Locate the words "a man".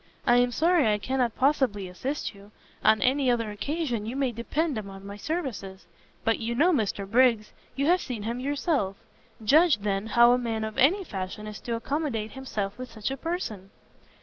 10.31-10.63